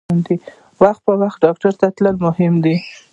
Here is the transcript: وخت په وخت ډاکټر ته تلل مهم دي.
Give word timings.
وخت 0.83 1.01
په 1.07 1.13
وخت 1.21 1.37
ډاکټر 1.45 1.73
ته 1.79 1.87
تلل 1.95 2.15
مهم 2.27 2.53
دي. 2.63 2.75